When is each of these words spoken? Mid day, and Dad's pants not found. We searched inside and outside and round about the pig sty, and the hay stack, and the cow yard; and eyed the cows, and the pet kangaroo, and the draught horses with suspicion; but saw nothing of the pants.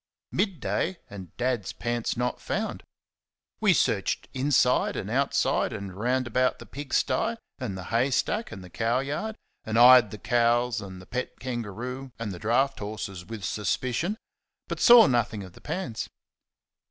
Mid 0.31 0.59
day, 0.59 0.97
and 1.11 1.29
Dad's 1.37 1.73
pants 1.73 2.17
not 2.17 2.41
found. 2.41 2.81
We 3.59 3.71
searched 3.71 4.29
inside 4.33 4.95
and 4.95 5.11
outside 5.11 5.71
and 5.73 5.93
round 5.95 6.25
about 6.25 6.57
the 6.57 6.65
pig 6.65 6.91
sty, 6.91 7.37
and 7.59 7.77
the 7.77 7.83
hay 7.83 8.09
stack, 8.09 8.51
and 8.51 8.63
the 8.63 8.69
cow 8.71 8.97
yard; 9.01 9.35
and 9.63 9.77
eyed 9.77 10.09
the 10.09 10.17
cows, 10.17 10.81
and 10.81 11.03
the 11.03 11.05
pet 11.05 11.39
kangaroo, 11.39 12.11
and 12.17 12.31
the 12.31 12.39
draught 12.39 12.79
horses 12.79 13.27
with 13.27 13.43
suspicion; 13.43 14.17
but 14.67 14.79
saw 14.79 15.05
nothing 15.05 15.43
of 15.43 15.53
the 15.53 15.61
pants. 15.61 16.09